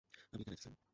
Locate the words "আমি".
0.33-0.41